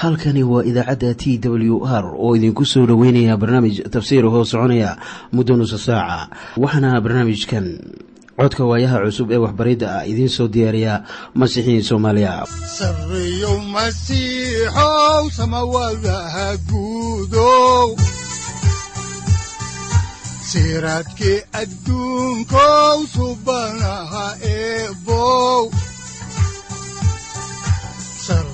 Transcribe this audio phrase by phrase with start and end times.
[0.00, 4.90] halkani waa idaacadda t w r oo idinku soo dhoweynaya barnaamij tafsiir hoo soconaya
[5.32, 6.28] muddo nusa saaca
[6.62, 7.66] waxaana barnaamijkan
[8.38, 10.94] codka waayaha cusub ee waxbaridda ah idiin soo diyaariya
[11.40, 12.44] masiixiin soomaaliya.
[20.50, 25.70] Siraadkii adduunkow subanaha eebow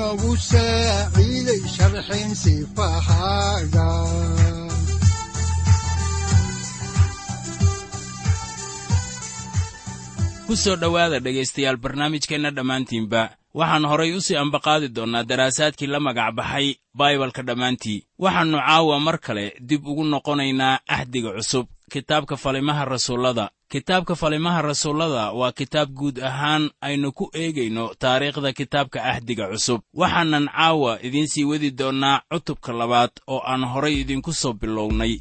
[0.00, 1.60] udanogu saaciiday
[10.46, 16.34] ku soo dhowaada dhegaystayaal barnaamijkeenna dhammaantiinba waxaan horay u sii ambaqaadi doonnaa daraasaadkii la magac
[16.34, 18.04] baxay baibalka dhammaantii.
[18.18, 25.24] Waxaannu caawa mar kale dib ugu noqonaynaa ahdiga cusub kitaabka falimaha rasuullada kitaabka falimaha rasuullada
[25.40, 29.80] waa kitaab guud ahaan aynu ku eegayno taariikhda kitaabka ahdiga cusub.
[30.00, 35.14] Waxaanan caawa idiin sii wadi doonnaa cutubka labaad oo aan horay idinku soo bilownay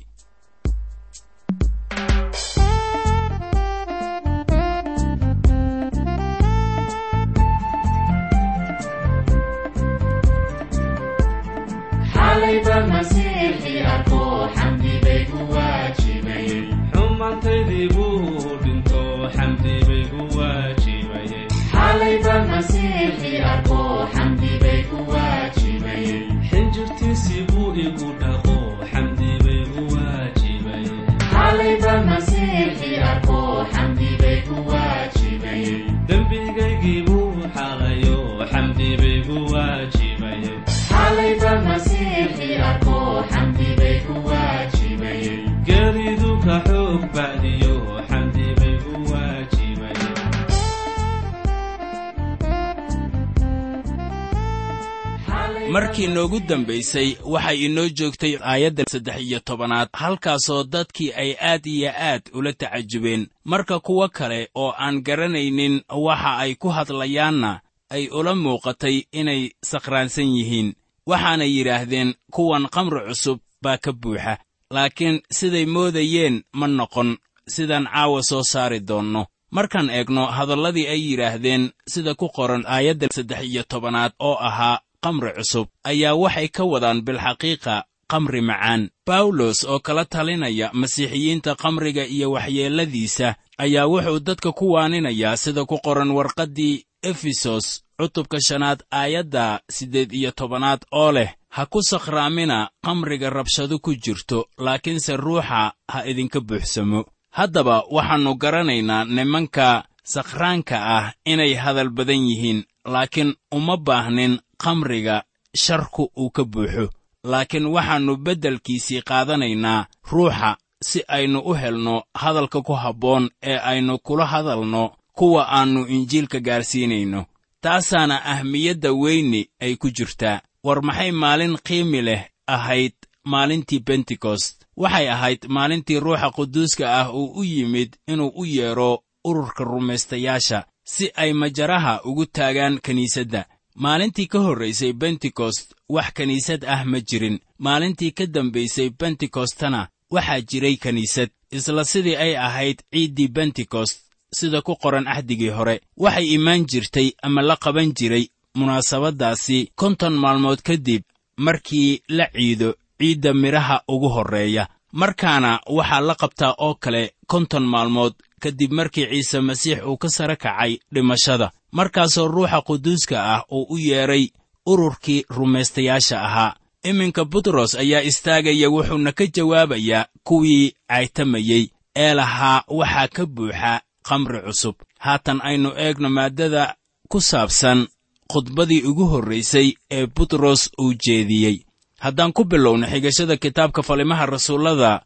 [55.80, 61.92] markii noogu dambaysay waxay inoo joogtay aayadda saddex iyo tobanaad halkaasoo dadkii ay aad iyo
[61.96, 63.28] aad ula tacajubeen.
[63.46, 70.28] Marka kuwo kale oo aan garanaynin waxa ay ku hadlayaanna ay ula muuqatay inay sakhraansan
[70.38, 70.74] yihiin.
[71.08, 74.38] Waxaanay yidhaahdeen kuwan khamri cusub baa ka buuxa
[74.72, 79.26] laakiin siday moodayeen ma noqon sidaan caawa soo saari doonno.
[79.52, 85.32] Markaan eegno hadalladii ay yidhaahdeen sida ku qoran aayadda saddex iyo tobanaad oo ahaa kamri
[85.38, 88.90] cusub ayaa waxay ka wadaan bilxaqiiqa kamri macaan.
[89.08, 95.78] Bawlos oo kala talinaya masiixiyiinta kamriga iyo waxyeelladiisa ayaa wuxuu dadka ku waaninayaa sida ku
[95.86, 103.30] qoran warqaddii efesos cutubka shanaad aayadda siddeed iyo tobanaad oo leh ha ku sakhraamina kamriga
[103.30, 107.06] rabshadu ku jirto laakiinse ruuxa ha idinka buuxsamo.
[107.30, 115.24] Haddaba waxaannu garanaynaa nimanka sakhraanka ah inay hadal badan yihiin laakiin uma baahnin kamriga
[115.64, 116.86] sharku uu ka buuxo.
[117.32, 120.58] Laakiin waxaannu beddelkiisii qaadanaynaa ruuxa
[120.90, 124.84] si aynu u helno hadalka ku habboon ee aynu kula hadalno
[125.18, 127.26] kuwa aannu injiilka gaarsiinayno.
[127.62, 130.42] Taasaana ahmiyadda weyni ay ku jirtaa.
[130.64, 132.94] War maxay maalin qiimi leh ahayd
[133.32, 139.64] maalintii bentekost waxay ahayd maalintii ruuxa quduuska ah uu u yimid inuu u yeedho ururka
[139.64, 143.46] rumaystayaasha si ay majaraha ugu taagaan kiniisadda
[143.84, 147.40] maalintii ka horraysay bentekost wax kiniisad ah ma jirin.
[147.60, 154.00] Maalintii ka dambaysay bentekostana waxaa jiray kiniisad isla sidii ay ahayd ciiddii bentekost
[154.34, 155.82] sida ku qoran axdigii hore.
[155.98, 161.04] Waxay imaan jirtay ama la qaban jiray munaasabaddaasi konton maalmood kadib
[161.38, 164.68] markii la ciido ciidda midhaha ugu horreeya.
[164.92, 170.36] Markaana waxaa la qabtaa oo kale konton maalmood kadib markii ciise masiix uu ka sare
[170.36, 174.28] kacay dhimashada markaasoo ruuxa quduuska ah uu u yeedhay
[174.66, 176.56] ururkii rumaystayaasha ahaa.
[176.84, 181.64] Iminka butros ayaa istaagaya wuxuuna ka jawaabayaa kuwii caytamayey
[181.96, 184.76] ee lahaa waxaa ka buuxa khamri cusub.
[185.00, 186.76] Haatan aynu eegno maaddada
[187.10, 187.88] ku saabsan
[188.32, 191.58] khudbadii ugu horraysay ee butros uu jeediyey.
[192.00, 195.02] Haddaan ku bilowno xigashada kitaabka falimaha rasuullada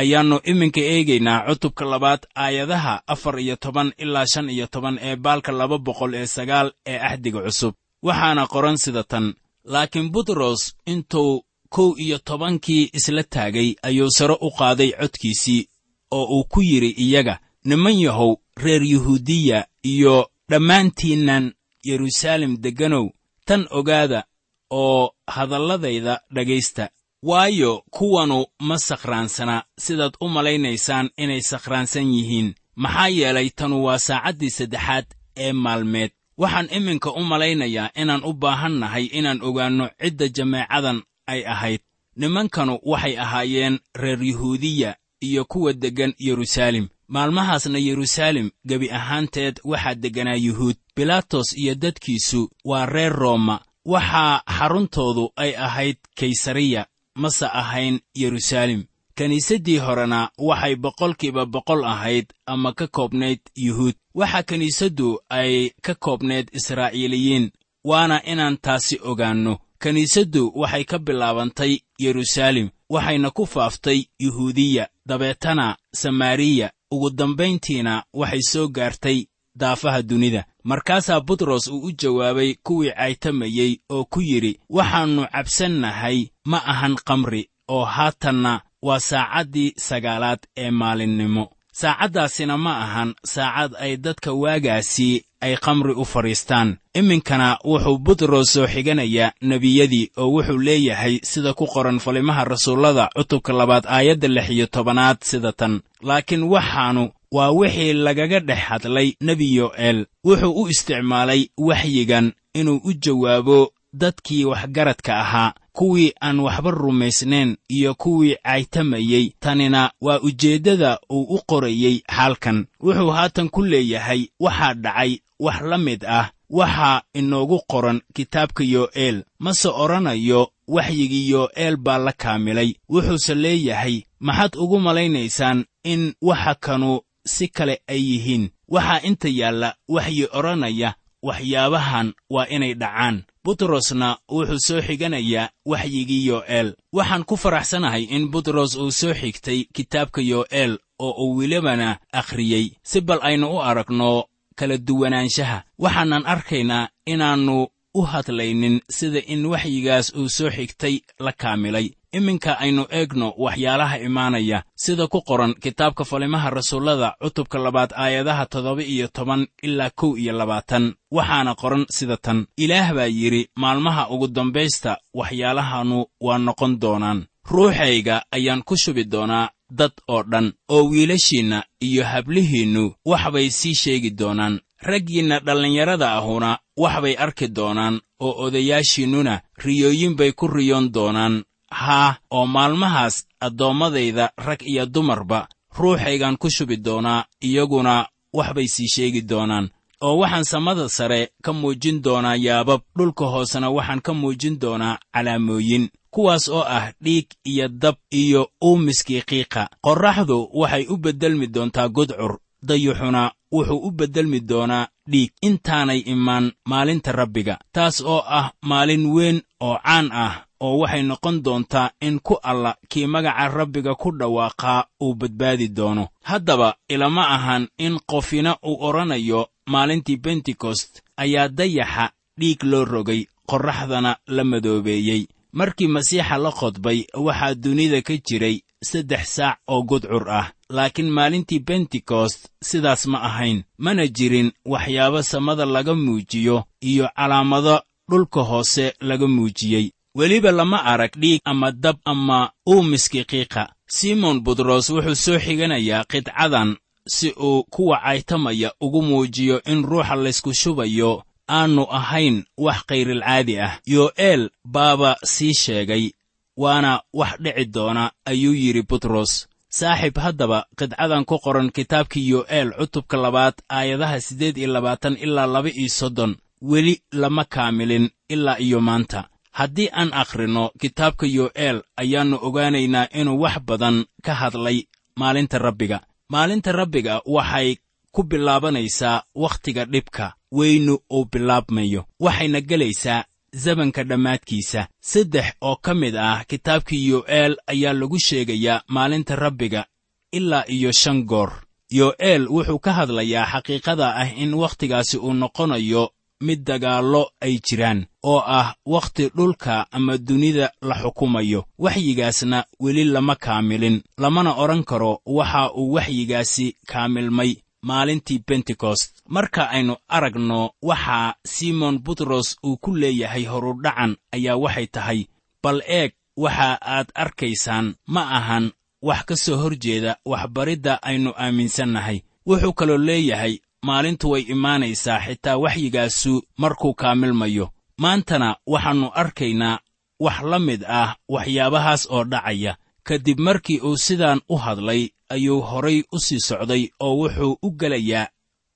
[0.00, 5.52] ayaannu iminka eegaynaa cutubka labaad aayadaha afar iyo toban ilaa shan iyo toban ee baalka
[5.52, 7.74] laba boqol ee sagaal ee axdiga cusub.
[8.02, 9.34] Waxaana qoran sida tan
[9.64, 11.44] laakiin butros intuu
[11.74, 15.68] kow iyo tobankii isla taagay ayuu sare u qaaday codkiisii
[16.10, 20.14] oo uu ku yidhi iyaga niman yahow reer yuhuudiya iyo
[20.50, 21.52] dhammaantiinnan
[21.88, 23.06] yeruusaalem degganow
[23.46, 24.24] tan ogaada
[24.70, 26.88] oo hadalladayda dhegaysta
[27.22, 32.54] waayo kuwanu ma sakhraansana sidaad u malaynaysaan inay sakhraansan yihiin.
[32.76, 35.04] Maxaa yeelay tanu waa saacaddii saddexaad
[35.36, 36.10] ee maalmeed.
[36.38, 41.80] Waxaan iminka u malaynayaa inaan u baahan nahay inaan ogaanno cidda jameecadan ay ahayd.
[42.16, 46.88] Nimankanu waxay ahaayeen reer yuhuudiya iyo kuwa deggan yeruusaalem.
[47.08, 50.76] Maalmahaasna yeruusaalem gebi ahaanteed waxaa degganaa yuhuud.
[50.96, 53.60] Bilaatos iyo dadkiisu waa reer rooma.
[53.84, 58.84] Waxaa xaruntoodu ay ahayd kaysariya mase ahayn yeruusaalem
[59.16, 63.94] kiniisaddii horena waxay boqolkiiba boqol ahayd ama ka koobnayd yuhuud.
[64.14, 67.50] Waxaa kiniisaddu ay ka koobnayd israa'iiliyiin
[67.84, 69.58] waana inaan taasi ogaanno.
[69.82, 76.70] Kiniisaddu waxay ka bilaabantay yeruusaalem waxayna ku faaftay yuhuudiya dabeetana samaariya.
[76.90, 80.44] Ugu dambayntiina waxay soo gaartay daafaha dunida.
[80.64, 87.48] Markaasaa butros uu u jawaabay kuwii caytamayey oo ku yidhi waxaannu cabsannahay ma ahan kamri
[87.68, 91.50] oo haatanna waa saacaddii sagaalaad ee maalinnimo.
[91.72, 96.76] Saacaddaasina ma ahan saacad ay dadka waagaasi ay khamri u fadhiistaan.
[96.94, 103.52] Iminkana wuxuu butros soo xiganayaa nebiyadii oo wuxuu leeyahay sida ku qoran falimaha rasuullada cutubka
[103.52, 105.80] labaad aayadda lix iyo tobanaad sida tan.
[106.02, 112.92] Laakiin waxaanu waa wixii lagaga dhex hadlay nebi yo'eel wuxuu u isticmaalay waxyigan inuu u
[112.92, 121.22] jawaabo dadkii waxgaradka ahaa kuwii aan waxba rumaysnayn iyo kuwii caytamayey tanina waa ujeeddada uu
[121.36, 127.60] u qorayey xaalkan wuxuu haatan ku leeyahay waxaa dhacay wax la mid ah waxaa inoogu
[127.70, 132.74] qoran kitaabka yo'eel mase odhanayo waxyigii yo'eel baa la kaamilay.
[132.88, 138.50] Wuxuuse leeyahay maxaad ugu malaynaysaan in waxa kanu si kale ay yihiin.
[138.68, 143.22] Waxaa inta yaalla waxyi odhanaya waxyaabahan waa inay dhacaan.
[143.44, 146.68] Butrosna wuxuu soo xiganayaa waxyigii yo'eel.
[146.92, 153.00] Waxaan ku faraxsanahay in butros uu soo xigtay kitaabka yo'eel oo uu welibana akhriyey si
[153.00, 154.24] bal aynu u aragno
[154.58, 161.90] kala duwanaanshaha waxaanan arkaynaa inaannu u hadlaynin sida in waxyigaas uu soo xigtay la kaamilay.
[162.12, 168.82] Iminka aynu eegno waxyaalaha imaanaya sida ku qoran kitaabka falimaha rasuullada cutubka labaad aayadaha toddoba
[168.82, 170.94] iyo toban ilaa kow iyo labaatan.
[171.10, 177.26] Waxaana qoran sida tan ilaah baa yidhi maalmaha ugu dambaysta waxyaalahanu waa noqon doonaan.
[177.50, 183.74] Ruuxayga ayaan ku shubi doonaa dad oo dhan oo wiilashiinna iyo hablihiinnu wax bay sii
[183.74, 184.60] sheegi doonaan.
[184.82, 191.44] Raggiinna dhallinyarada ahuna wax bay arki doonaan oo odayaashiinnuna riyooyin bay ku riyoon doonaan.
[191.70, 195.48] Haa oo maalmahaas addoommadayda rag iyo dumarba
[195.78, 199.70] ruuxaygaan ku shubi doonaa iyaguna wax bay sii sheegi doonaan.
[200.00, 205.88] Oo waxaan samada sare ka muujin doonaa yaabab dhulka hoosena waxaan ka muujin doonaa calaamooyin
[206.10, 212.38] kuwaas oo ah dhiig iyo dab iyo uumiskii qiiqa qorraxdu waxay u beddelmi doontaa gudcur
[212.62, 219.42] dayuxuna wuxuu u beddelmi doonaa dhiig intaanay imaan maalinta rabbiga taas oo ah maalin weyn
[219.60, 224.84] oo caan ah oo waxay noqon doontaa in ku alla kii magaca rabbiga ku dhawaaqaa
[225.02, 226.08] uu badbaadi doono.
[226.22, 234.16] Haddaba ilama ahan in qofina uu odhanayo maalintii bentekost ayaa dayaxa dhiig loo rogay qorraxdana
[234.26, 235.26] la madoobeeyey.
[235.52, 241.58] Markii masiixa la qodbay waxaa dunida ka jiray saddex saac oo gudcur ah laakiin maalintii
[241.68, 243.62] bentekost sidaas ma ahayn.
[243.78, 249.90] Mana jirin waxyaabo samada laga muujiyo iyo calaamado dhulka hoose laga muujiyey.
[250.14, 256.76] Weliba lama arag dhiig ama dab ama uumiskii qiiqa simon butros wuxuu soo xiganayaa qidcadan
[257.08, 263.78] si uu kuwa caytamaya ugu muujiyo in ruuxa laysku shubayo aannu ahayn wax khayrilcaadi ah.
[263.86, 266.10] Yo'eel baaba sii sheegay
[266.56, 269.48] waana wax dhici doona ayuu yidhi butros
[269.78, 275.68] saaxiib haddaba qidcadan ku qoran kitaabkii yo'eel cutubka labaad aayadaha siddeed iyo labaatan ilaa laba
[275.80, 276.36] iyo soddon.
[276.70, 279.28] Weli lama kaamilin ilaa iyo maanta.
[279.58, 284.78] Haddii aan akhrinno kitaabka yo'eel ayaannu ogaanaynaa inuu wax badan ka hadlay
[285.20, 285.98] maalinta rabbiga.
[286.28, 287.76] Maalinta rabbiga waxay
[288.12, 292.04] ku bilaabanaysaa wakhtiga dhibka weynu uu bilaabmayo.
[292.20, 294.88] Waxayna gelaysaa zabanka dhammaadkiisa.
[295.00, 299.86] Saddex oo ka mid ah kitaabkii yo'eel ayaa lagu sheegayaa maalinta rabbiga
[300.32, 301.52] ilaa iyo shan goor.
[301.90, 308.40] Yo'eel wuxuu ka hadlayaa xaqiiqada ah in wakhtigaasi uu noqonayo mid dagaallo ay jiraan oo
[308.46, 311.64] ah wakhti dhulka ama dunida la xukumayo.
[311.78, 319.96] Waxyigaasna weli lama kaamilin lamana odhan karo waxa uu waxyigaasi kaamilmay maalintii bentekost marka aynu
[320.08, 325.20] aragno waxa simon butros uu ku leeyahay horudhacan ayaa waxay tahay
[325.62, 328.70] bal eeg waxa aad arkaysaan ma ahan
[329.02, 335.56] wax ka soo hor jeeda waxbaridda aynu aaminsannahay wuxuu kaloo leeyahay maalintu way imaanaysaa xitaa
[335.56, 339.78] waxyigaasu markuu kaamilmayo maantana waxaannu arkaynaa
[340.20, 342.76] wax la mid ah waxyaabahaas oo dhacaya.
[343.04, 348.26] Kadib markii uu sidaan u hadlay ayuu horay u sii socday oo wuxuu u gelayaa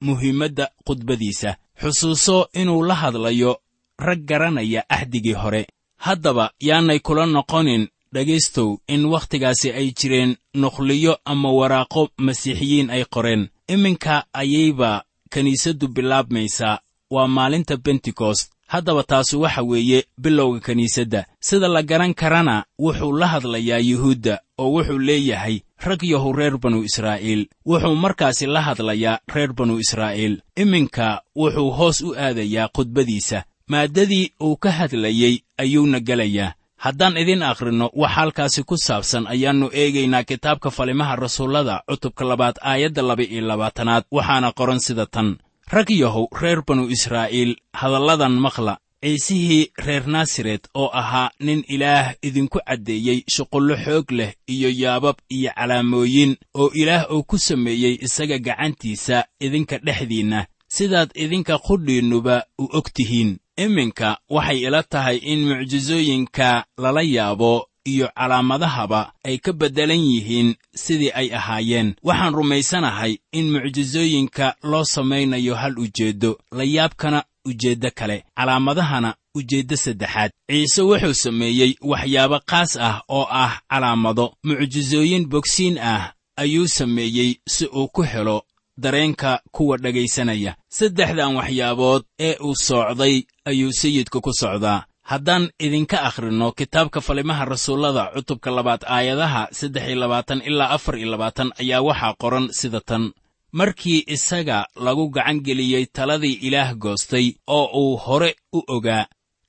[0.07, 3.53] muhiimadda khudbadiisa xusuuso inuu la hadlayo
[3.99, 5.67] rag garanaya axdigii hore.
[5.97, 13.49] Haddaba yaanay kula noqonin dhegaystow in wakhtigaasi ay jireen nukhliyo ama waraaqo masiixiyiin ay qoreen.
[13.69, 16.79] Iminka ayayba kiniisaddu bilaabmaysaa
[17.11, 23.27] waa maalinta bentekost haddaba taasu waxa weeye bilowga kiniisadda sida la garan karana wuxuu la
[23.27, 27.49] hadlayaa yuhuudda oo wuxuu leeyahay rag yahu reer banu israa'iil.
[27.67, 30.43] Wuxuu markaasi la hadlayaa reer banu israa'iil.
[30.57, 33.45] Iminka wuxuu hoos u aadayaa khudbadiisa.
[33.69, 36.55] Maaddadii uu ka hadlayey ayuuna gelayaa.
[36.77, 43.03] Haddaan idin akhrinno wax halkaasi ku saabsan ayaannu eegaynaa kitaabka falimaha rasuullada cutubka labaad aayadda
[43.03, 45.39] laba-iyo labaatanaad waxaana qoran sida tan.
[45.73, 52.59] Rag yahow reer banu israa'iil hadalladan maqla ciisihii reer naasaret oo ahaa nin ilaah idinku
[52.67, 59.25] caddeeyey shuqullo xoog leh iyo yaabab iyo calaamooyin oo ilaah uu ku sameeyey isaga gacantiisa
[59.41, 60.47] idinka dhexdiinna.
[60.69, 63.39] Sidaad idinka qudhiinnuba u og tihiin.
[63.57, 71.11] Iminka waxay ila tahay in mucjisooyinka lala yaabo iyo calaamadahaba ay ka beddelan yihiin sidii
[71.15, 71.95] ay ahaayeen.
[72.03, 76.39] Waxaan rumaysanahay in mucjisooyinka loo samaynayo hal ujeeddo.
[76.53, 78.25] Layaabkana ujeeddo kale.
[78.37, 80.31] Calaamadahana ujeeddo saddexaad.
[80.51, 84.27] Ciise wuxuu sameeyey waxyaabo qaas ah oo ah calaamado.
[84.45, 88.43] Mucjisooyin bogsiin ah ayuu sameeyey si uu ku helo
[88.79, 94.85] dareenka kuwa dhegaysanaya saddexdan waxyaabood ee uu soocday ayuu sayidka ku socdaa.
[95.03, 101.09] Haddaan idinka akhrinno kitaabka falimaha rasuullada cutubka labaad aayadaha saddex iyo labaatan ilaa afar iyo
[101.11, 103.13] labaatan ayaa waxaa qoran sida tan
[103.59, 109.07] markii isaga lagu gacan geliyey taladii ilaah goostay oo uu hore u ogaa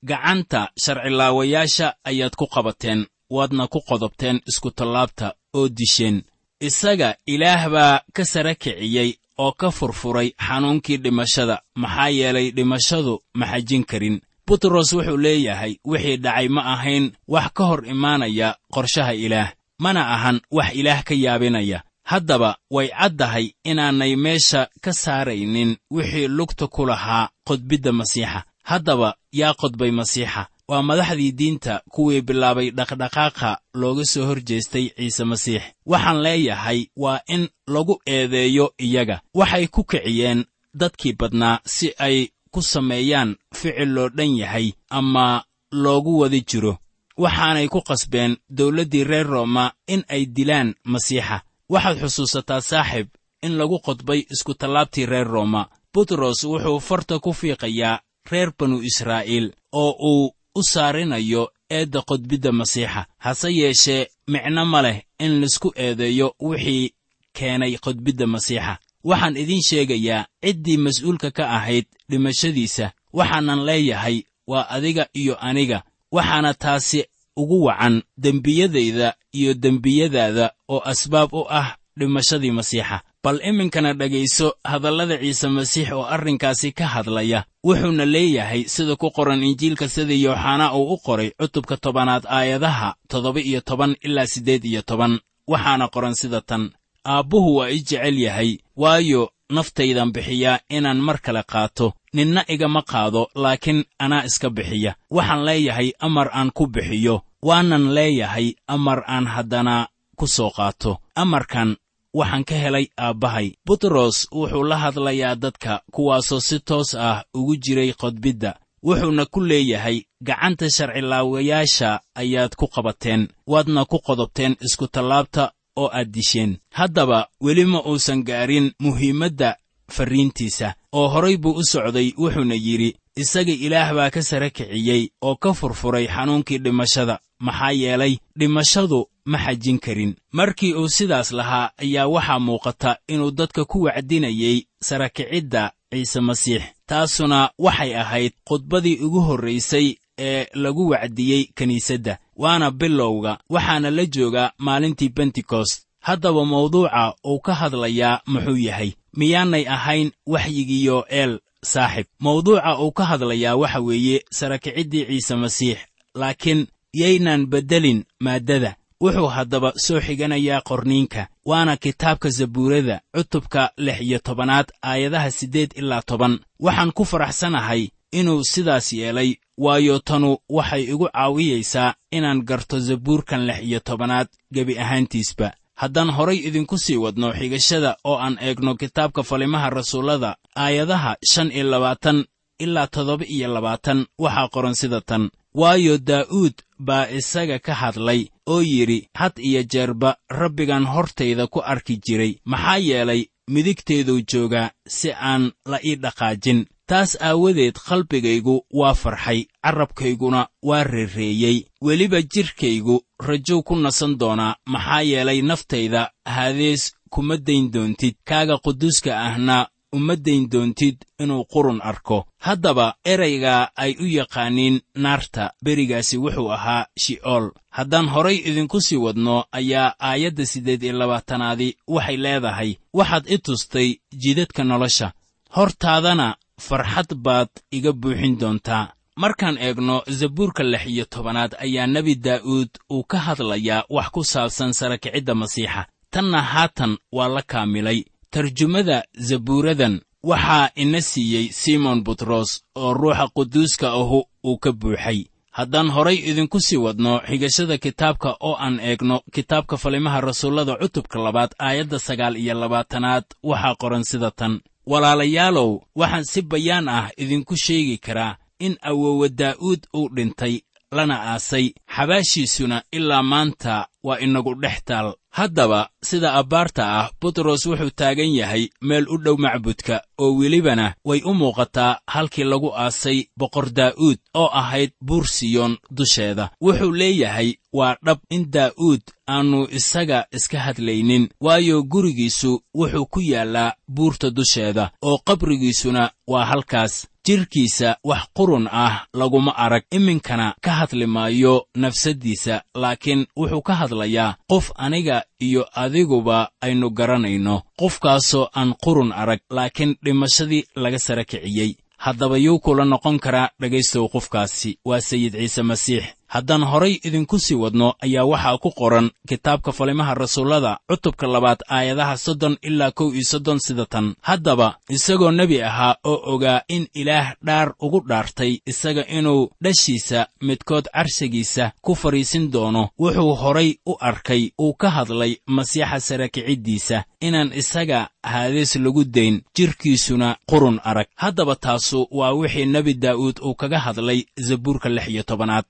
[0.09, 6.23] gacanta sharcilaawayaasha ayaad ku qabateen waadna ku qodobteen iskutallaabta oo disheen.
[6.67, 13.45] Isaga ilaah baa ka sara kiciyey oo ka furfuray xanuunkii dhimashada maxaa yeelay dhimashadu ma
[13.51, 14.21] xajin karin.
[14.47, 20.37] Butros wuxuu leeyahay wixii dhacay ma ahayn wax ka hor imaanaya qorshaha ilaah mana ahan
[20.51, 27.29] wax ilaah ka yaabinaya haddaba way caddahay inaanay meesha ka saaraynin wixii lugta ku lahaa
[27.47, 28.43] qodbidda masiixa.
[28.69, 29.09] Haddaba
[29.39, 33.49] yaa qodbay masiixa waa madaxdii diinta kuwii bilaabay dhaqdhaqaaqa
[33.81, 35.63] looga soo hor jeestay ciise masiix.
[35.85, 39.21] Waxaan leeyahay waa in lagu eedeeyo iyaga.
[39.33, 40.45] Waxay ku kiciyeen
[40.79, 42.17] dadkii badnaa si ay
[42.51, 46.77] ku sameeyaan ficil loo dhan yahay ama loogu wada jiro.
[47.17, 53.07] Waxaanay ku qasbeen dawladdii reer rooma in ay dilaan masiixa waxaad xusuusataa saaxib
[53.45, 55.69] in lagu qodbay iskutallaabtii reer rooma.
[55.93, 57.99] Butros wuxuu farta ku fiiqayaa
[58.31, 63.05] reer banu israa'iil oo uu u saarinayo eedda qodbidda masiixa.
[63.17, 66.93] Hase yeeshee micno ma leh in la isku eedeeyo wixii
[67.37, 68.73] keenay qodbidda masiixa.
[69.03, 72.91] Waxaan idiin sheegayaa ciddii mas'uulka ka ahayd dhimashadiisa.
[73.13, 75.83] Waxaanan leeyahay waa adiga iyo aniga.
[76.11, 76.99] Waxaana taasi
[77.41, 83.01] ugu wacan dembiyadayda iyo dembiyadaada oo asbaab u ah dhimashadii masiixa.
[83.23, 89.43] Bal iminkana dhegayso hadallada ciise masiix oo arrinkaasi ka hadlaya wuxuuna leeyahay sida ku qoran
[89.43, 94.81] injiilka sida yooxanaa uu u qoray cutubka tobanaad aayadaha toddoba iyo toban ilaa siddeed iyo
[94.81, 96.63] toban waxaana qoran sida tan
[97.05, 103.21] aabbuhu waa i jecel yahay waayo naftaydan bixiyaa inaan mar kale qaato ninna igama qaado
[103.35, 104.95] laakiin anaa iska bixiya.
[105.11, 110.97] Waxaan leeyahay amar aan ku bixiyo waanan leeyahay amar aan haddana ku soo qaato.
[111.15, 111.75] Amarkan
[112.13, 113.53] waxaan ka helay aabbahay.
[113.65, 118.59] Butros wuxuu la hadlayaa dadka kuwaasoo si toos ah ugu jiray qodbidda.
[118.83, 126.57] Wuxuuna ku leeyahay gacanta sharcilaawayaasha ayaad ku qabateen waadna ku qodobteen iskutallaabta oo aad disheen.
[126.73, 129.55] Haddaba weli ma uusan gaarin muhiimadda
[129.91, 135.35] farriintiisa oo horay buu u socday wuxuuna yidhi isaga ilaah baa ka sara kiciyey oo
[135.35, 140.15] ka furfuray xanuunkii dhimashada maxaa yeelay dhimashadu ma xajin karin.
[140.31, 146.63] Markii uu sidaas lahaa ayaa waxaa muuqata inuu dadka ku wacdinayey sarakicidda ciise masiix.
[146.87, 154.51] Taasuna waxay ahayd khudbadii ugu horraysay ee lagu wacdiyey kiniisadda waana bilowga waxaana la joogaa
[154.57, 162.05] maalintii bentekost haddaba mawduuca uu ka hadlayaa muxuu yahay miyaanay ahayn waxyigii yo'eel saaxib.
[162.19, 165.77] Mawduuca uu ka hadlayaa waxa weeye sarakiciddii ciise masiix
[166.15, 168.75] laakiin yaynan beddelin maaddada.
[169.01, 176.01] Wuxuu haddaba soo xiganayaa qorniinka waana kitaabka zabuurada cutubka lix iyo tobanaad aayadaha siddeed ilaa
[176.01, 176.39] toban.
[176.59, 183.59] Waxaan ku faraxsanahay inuu sidaas yeelay waayo tanu waxay igu caawiyaysaa inaan garto zabuurkan lix
[183.63, 185.51] iyo tobanaad gebi ahaantiisba.
[185.75, 191.63] Haddaan horay idinku sii wadno xigashada oo aan eegno kitaabka falimaha rasuullada aayadaha shan iyo
[191.69, 192.25] labaatan
[192.59, 195.29] ilaa toddoba iyo labaatan waxaa qoran sida tan
[195.59, 196.55] waayo daa'uud
[196.87, 198.21] baa isaga ka hadlay
[198.53, 202.33] oo yidhi had iyo jeerba rabbigan hortayda ku arki jiray.
[202.45, 203.21] Maxaa yeelay
[203.53, 206.65] midigteeduu joogaa si aan la ii dhaqaajin.
[206.89, 211.57] Taas aawadeed qalbigaygu waa farxay carrabkayguna waa reereeyey.
[211.81, 212.95] Weliba jidhkaygu
[213.27, 218.15] rajow ku nasan doonaa maxaa yeelay naftayda haadees kuma dayn doontid.
[218.29, 222.25] Kaaga quduuska ahna uma dayn doontid inuu qurun arko.
[222.39, 227.51] Haddaba erayga ay u yaqaaniin naarta berigaasi wuxuu ahaa shi'ool.
[227.69, 232.71] Haddaan horay idinku sii wadno ayaa aayadda siddeed iyo labaatanaadi waxay leedahay.
[232.93, 233.89] Waxaad i tustay
[234.23, 235.11] jidadka nolosha.
[235.55, 236.35] Hortaadana
[236.67, 238.93] farxad baad iga buuxin doontaa.
[239.15, 244.73] Markaan eegno zabuurka lix iyo tobanaad ayaa nebi daa'uud uu ka hadlayaa wax ku saabsan
[244.73, 245.85] sarakicidda masiixa.
[246.11, 247.99] Tanna haatan waa la kaamilay
[248.37, 255.25] tarjumada zabuuradan waxaa ina siiyey simon butros oo ruuxa quduuska ahu uu ka buuxay.
[255.51, 261.51] Haddaan horay idinku sii wadno xigashada kitaabka oo aan eegno kitaabka falimaha rasuullada cutubka labaad
[261.59, 264.61] aayadda sagaal iyo labaatanaad waxaa qoran sida tan.
[264.85, 271.73] Walaalayaalow waxaan si bayaan ah idinku sheegi karaa in awowa daa'uud uu dhintay lana aasay.
[271.95, 278.63] Xabaashiisuna ilaa maanta waa inagu dhex taal haddaba sida abbaarta ah butros wuxuu taagan yahay
[278.81, 284.49] meel u dhow macbudka oo welibana way u muuqataa halkii lagu aasay boqor daa'uud oo
[284.61, 286.49] ahayd buur siyoon dusheeda.
[286.61, 293.73] Wuxuu leeyahay waa dhab in daa'uud aannu isaga iska hadlaynin waayo gurigiisu wuxuu ku yaallaa
[293.95, 299.83] buurta dusheeda oo qabrigiisuna waa halkaas jidhkiisa wax qurun ah laguma arag.
[299.91, 307.61] Iminkana ka hadli maayo nafsaddiisa laakiin wuxuu ka hadlayaa qof aniga iyo adiguba aynu garanayno.
[307.79, 311.75] Qofkaasoo aan qurun arag laakiin dhimashadii laga sara kiciyey.
[311.97, 314.79] Haddaba yuu kula noqon karaa dhegaystow qofkaasi.
[314.85, 320.13] Waa sayid ciise masiix haddaan horay idinku sii wadno ayaa waxaa ku qoran kitaabka falimaha
[320.13, 324.15] rasuullada cutubka labaad aayadaha soddon ilaa kow iyo soddon sida tan.
[324.21, 330.85] Haddaba isagoo nebi ahaa oo ogaa in ilaah dhaar ugu dhaartay isaga inuu dhashiisa midkood
[330.93, 338.09] carshigiisa ku fadhiisin doono wuxuu horay u arkay uu ka hadlay masiixa sarakiciddiisa inaan isaga
[338.23, 341.07] haadees lagu dayn jidhkiisuna qurun arag.
[341.15, 345.65] Haddaba taasu waa wixii nebi daa'uud uu kaga hadlay zabuurka lix iyo tobanaad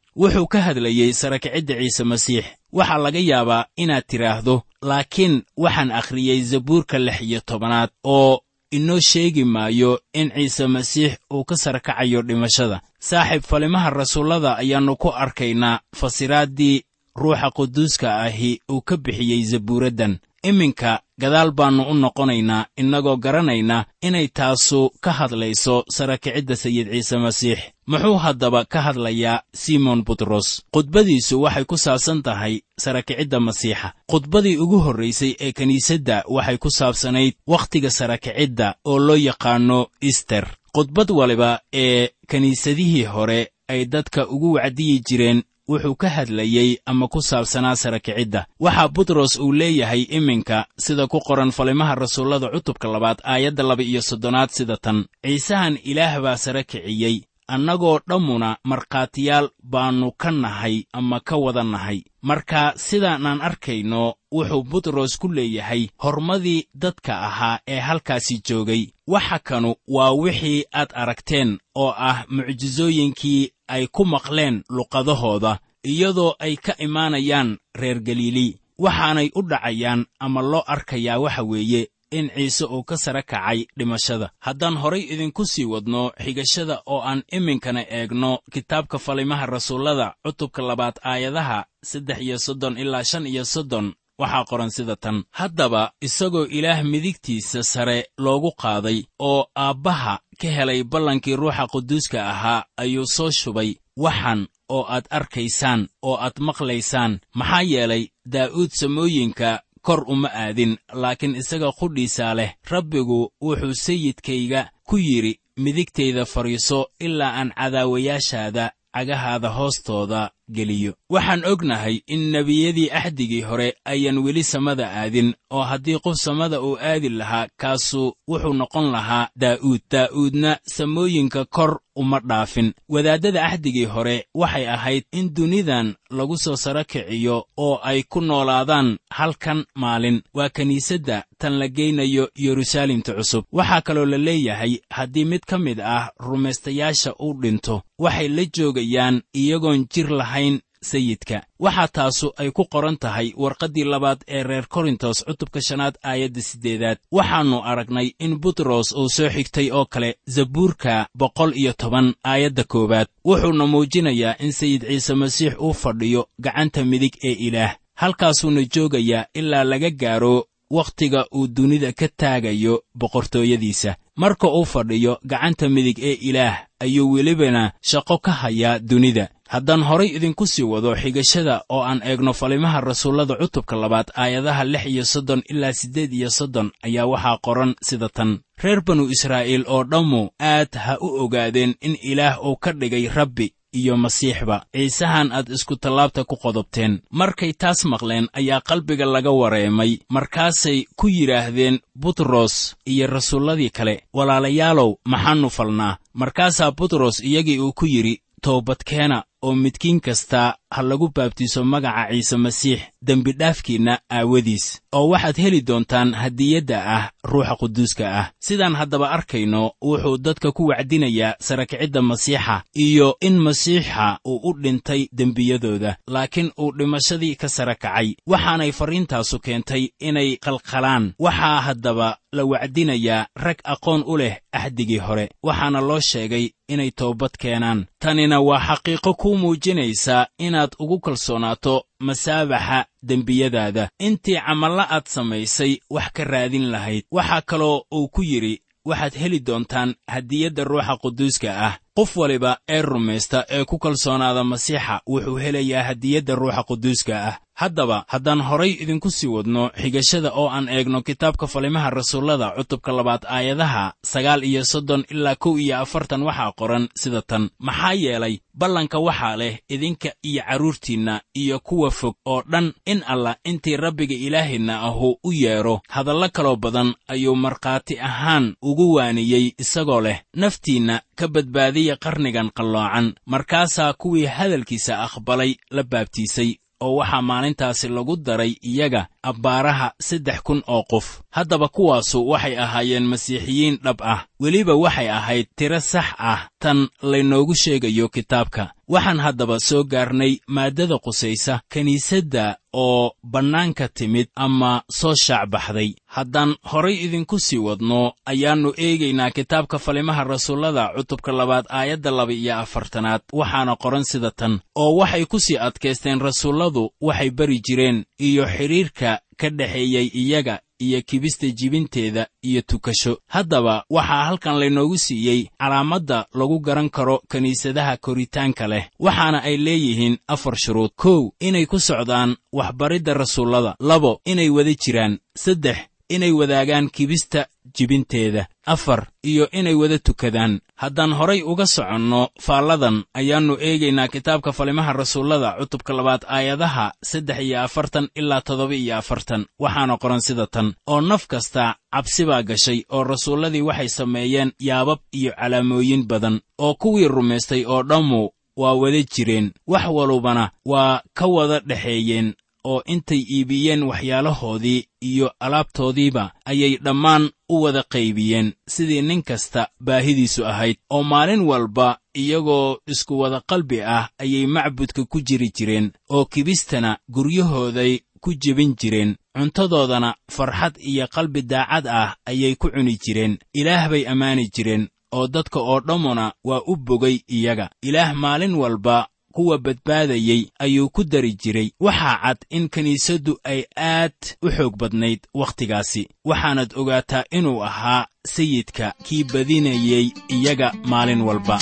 [0.48, 7.00] wuxuu ka hadlayey sarakicidda ciise masiix waxaa laga yaabaa inaad tidhaahdo laakiin waxaan akhriyey zabuurka
[7.00, 12.82] lix iyo tobanaad oo inoo sheegi maayo in ciise masiix uu ka sarakacayo dhimashada.
[13.00, 16.84] Saaxiib falimaha rasuullada ayaannu ku arkaynaa fasiraaddii
[17.16, 24.28] ruuxa quduuska ahi uu ka bixiyey zabuuraddan iminka gadaal baannu u noqonaynaa innagoo garanayna inay
[24.28, 27.60] taasu ka hadlayso sarakicidda sayid ciise masiix.
[27.88, 30.62] Muxuu haddaba ka hadlayaa simon butros.
[30.74, 33.94] Khudbadiisu waxay ku saabsan tahay sarakicidda masiixa.
[34.12, 40.46] Khudbadii ugu horraysay ee kiniisadda waxay ku saabsanayd wakhtiga sarakicidda oo loo yaqaanno ister
[40.76, 47.22] khudbad waliba ee kiniisadihii hore ay dadka ugu wacdiyi jireen wuxuu ka hadlayey ama ku
[47.22, 53.64] saabsanaa sarakicidda waxaa butros uu leeyahay iminka sida ku qoran falimaha rasuullada cutubka labaad aayadda
[53.64, 55.06] laba iyo soddonaad sida tan.
[55.26, 62.04] Ciisahan ilaah baa sara kiciyey annagoo dhammuna markhaatiyaal baannu ka nahay ama ka wada nahay.
[62.22, 68.88] Marka sidaanaan arkayno wuxuu butros ku leeyahay hormadii dadka ahaa ee halkaasi joogay.
[69.08, 76.56] Waxa kanu waa wixii aad aragteen oo ah mucjisooyinkii ay ku maqleen luqadahooda iyadoo ay
[76.56, 82.84] ka imaanayaan reer galiili waxaanay u dhacayaan ama loo arkayaa waxa weeye in ciise uu
[82.84, 84.30] ka sara kacay dhimashada.
[84.40, 90.96] Haddaan horay idinku sii wadno xigashada oo aan iminkana eegno kitaabka falimaha rasuullada cutubka labaad
[91.04, 95.24] aayadaha saddex iyo soddon ilaa shan iyo soddon waxaa qoran sida tan.
[95.32, 102.66] Haddaba isagoo ilaah midigtiisa sare loogu qaaday oo aabbaha ka helay ballankii ruuxa quduuska ahaa
[102.78, 110.02] ayuu soo shubay waxan oo aad arkaysaan oo aad maqlaysaan maxaa yeelay daa'uud samooyinka kor
[110.14, 117.52] uma aadin laakiin isaga qudhiisaa leh rabbigu wuxuu sayidkayga ku yidhi midigtayda fadhiiso ilaa aan
[117.60, 120.94] cadaawayaashaada cagahaada hoostooda geliyo.
[121.10, 126.78] Waxaan ognahay in nebiyadii axdigii hore ayaan weli samada aadin oo haddii qof samada uu
[126.82, 129.82] aadi lahaa kaasu wuxuu noqon lahaa daa'uud.
[129.92, 132.74] Daa'uudna samooyinka kor uma dhaafin.
[132.90, 138.98] Wadaaddada axdigii hore waxay ahayd in dunidan lagu soo saro kiciyo oo ay ku noolaadaan
[139.10, 140.22] halkan maalin.
[140.34, 143.46] Waa kiniisadda tan la geynayo yeruusaalemta cusub.
[143.52, 149.22] Waxaa kaloo la leeyahay haddii mid ka mid ah rumaystayaasha uu dhinto waxay la joogayaan
[149.34, 150.37] iyagoon jir lahayn
[150.82, 151.42] sayidka.
[151.60, 156.98] Waxaa taasu ay ku qoran tahay warqaddii labaad ee reer korintos cutubka shanaad aayadda siddeedaad.
[157.12, 163.08] Waxaannu aragnay in butros uu soo xigtay oo kale zabuurka boqol iyo toban aayadda koowaad.
[163.26, 169.64] Wuxuuna muujinayaa in sayid ciise masiix uu fadhiyo gacanta midig ee ilaah halkaasuuna joogayaa ilaa
[169.64, 173.96] laga gaaro wakhtiga uu dunida ka taagayo boqortooyadiisa.
[174.16, 180.08] Marka uu fadhiyo gacanta midig ee ilaah ayuu welibana shaqo ka hayaa dunida haddaan horay
[180.18, 185.42] idinku sii wado xigashada oo aan eegno falimaha rasuullada cutubka labaad aayadaha lix iyo soddon
[185.50, 188.40] ilaa siddeed iyo soddon ayaa waxaa qoran sida tan.
[188.64, 193.54] Reer banu israa'iil oo dhammu aad ha u ogaadeen in ilaah uu ka dhigay rabbi
[193.74, 194.66] iyo masiixba.
[194.76, 197.00] Ciisahan aad isku tallaabta ku qodobteen.
[197.12, 200.00] Markay taas maqleen ayaa qalbiga laga wareemay.
[200.10, 205.98] Markaasay ku yidhaahdeen butros iyo rasuulladii kale walaalayaalow maxaannu falnaa.
[206.14, 212.38] Markaasaa butros iyagii uu ku yidhi toobadkeena oo midkiin kasta ha lagu baabtiiso magaca ciise
[212.38, 218.32] masiix dembidhaafkiinna aawadiis oo waxaad heli doontaan hadiyadda ah ruuxa quduuska ah.
[218.40, 225.08] Sidaan haddaba arkayno wuxuu dadka ku wacdinayaa sarakicidda masiixa iyo in masiixa uu u dhintay
[225.14, 228.16] dembiyadooda laakiin uu dhimashadii ka sara kacay.
[228.28, 231.14] Waxaanay farriintaasu keentay inay qalqalaan.
[231.20, 235.30] Waxaa haddaba la wacdinayaa rag aqoon u leh axdigii hore.
[235.44, 237.86] Waxaana loo sheegay inay toobad keenaan.
[238.00, 240.28] Tanina waa xaqiiqo kuu muujinaysa
[240.58, 243.90] inaad ugu kalsoonaato masaabaxa dembiyadaada.
[244.00, 247.04] Intii camalla aad samaysay wax ka raadin lahayd.
[247.12, 251.78] Waxaa kaloo uu ku yidhi waxaad heli doontaan hadiyadda ruuxa quduuska ah.
[251.96, 257.98] Qof waliba ee rumaysta ee ku kalsoonaada masiixa wuxuu helayaa hadiyadda ruuxa quduuska ah haddaba
[258.14, 263.94] haddaan horay idinku sii wadno xigashada oo aan eegno kitaabka falimaha rasuullada cutubka labaad aayadaha
[264.14, 267.44] sagaal iyo soddon ilaa kow iyo afartan waxaa qoran sida tan.
[267.68, 273.36] Maxaa yeelay ballanka waxaa leh idinka iyo carruurtiinna iyo kuwa fog oo dhan in allah
[273.50, 280.02] intii rabbiga ilaaheenna ahu u yeedho hadallo kaloo badan ayuu markhaati ahaan ugu waaniyey isagoo
[280.02, 283.14] leh naftiinna ka badbaadiya qarnigan qalloocan.
[283.26, 286.50] Markaasaa kuwii hadalkiisa aqbalay la baabtiisay
[286.82, 291.22] oo waxaa maalintaasi lagu daray iyaga abbaaraha saddex kun oo qof.
[291.32, 294.20] Haddaba kuwaasu waxay ahaayeen masiixiyiin dhab ah.
[294.40, 300.98] Weliba waxay ahayd tiro sax ah tan laynoogu sheegayo kitaabka waxaan haddaba soo gaarnay maaddada
[301.06, 309.32] qusaysa kiniisadda oo bannaanka timid ama soo shaacbaxday haddaan horay idinku sii wadno ayaannu eegaynaa
[309.32, 313.22] kitaabka falimaha rasuullada cutubka labaad aayadda laba iyo afartanaad.
[313.34, 319.20] Waxaana qoran sida tan oo waxay ku sii adkaysteen rasuulladu waxay bari jireen iyo xidhiirka
[319.38, 323.18] ka dhexeeyey iyaga iyo kibista jibinteeda iyo tukasho.
[323.28, 330.18] Haddaba waxaa halkan laynoogu siiyey calaamadda lagu garan karo kiniisadaha koritaanka leh waxaana ay leeyihiin
[330.28, 330.92] afar shuruud.
[330.96, 333.76] Kow inay ku socdaan waxbaridda rasuullada.
[333.80, 335.20] Labo inay wada jiraan.
[335.36, 335.78] Saddex
[336.10, 340.60] inay wadaagaan kibista jibinteeda afar iyo inay wada tukadaan.
[340.82, 347.58] Haddaan horay uga soconno faalladan ayaannu eegaynaa kitaabka falimaha rasuullada cutubka labaad aayadaha saddex iyo
[347.68, 349.42] afartan ilaa toddoba iyo afartan.
[349.60, 355.00] Waxaana qoran sida tan oo naf kasta cabsi baa gashay oo rasuulladii waxay sameeyeen yaabab
[355.20, 358.22] iyo calaamooyin badan oo kuwii rumaystay oo dhammu
[358.62, 359.48] waa wada jireen.
[359.68, 362.34] Wax walubana waa ka wada dhexeeyeen
[362.70, 370.46] oo intay iibiyeen waxyaalahoodii iyo alaabtoodiiba ayay dhammaan u wada qaybiyeen sidii nin kasta baahidiisu
[370.52, 371.88] ahayd oo maalin walba
[372.22, 378.76] iyagoo isku wada qalbi ah ayay macbudka ku jiri jireen oo kibistana guryahooday ku jebin
[378.80, 379.16] jireen.
[379.38, 383.38] Cuntadoodana farxad iyo qalbi daacad ah ayay ku cuni jireen.
[383.54, 387.70] Ilaah bay ammaani jireen oo dadka oo dhammuna waa u bogay iyaga.
[387.82, 391.70] Ilaah maalin walba kuwa badbaadayey ayuu ku dari jiray.
[391.80, 396.10] Waxaa cad in kiniisaddu ay aad u xoog badnayd wakhtigaasi.
[396.30, 401.58] Waxaanad ogaataa inuu ahaa sayidka kii badinayey iyaga maalin walba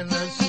[0.00, 0.45] adagna sii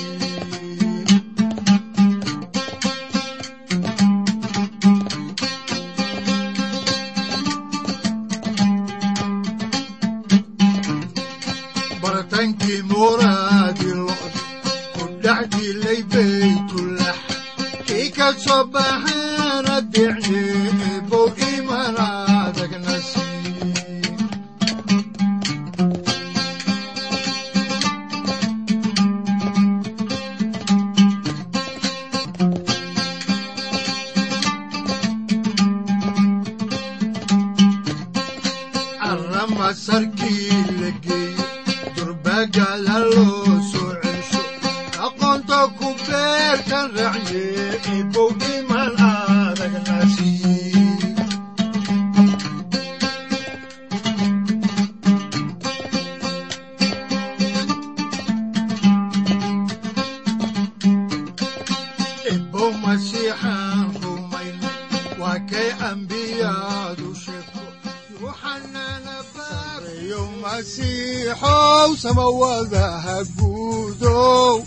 [72.08, 74.64] samawadaha guudow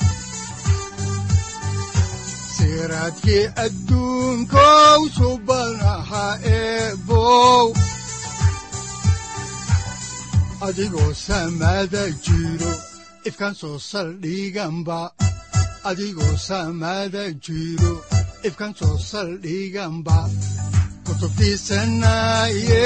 [2.56, 6.25] siraadkii adduunkow subanaha
[6.58, 7.65] eebow
[10.67, 12.71] adigoo samada jiro
[13.30, 14.99] ifkan soo saldhiganba
[15.89, 17.93] adigoo samada jiro
[18.47, 20.17] ifkan soo saldhiganba
[21.06, 22.86] kutubtiisanaye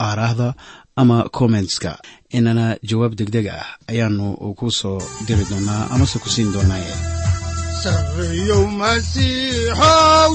[0.00, 0.54] aaraahda
[0.96, 1.98] ama kommentska
[2.30, 4.26] inana jawaab degdeg ah ayaanu
[4.58, 6.94] ku soo diri doonaa amase ku siin doonaaye.
[7.82, 10.32] Sarreeyow masiixow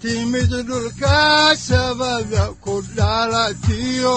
[0.00, 4.16] timid dhulka sabada ku dhalatiyo